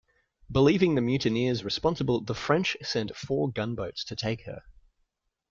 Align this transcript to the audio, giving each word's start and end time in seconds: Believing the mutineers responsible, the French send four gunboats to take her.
Believing 0.51 0.95
the 0.95 1.01
mutineers 1.01 1.63
responsible, 1.63 2.21
the 2.21 2.33
French 2.33 2.75
send 2.81 3.15
four 3.15 3.51
gunboats 3.51 4.03
to 4.05 4.15
take 4.15 4.45
her. 4.47 4.63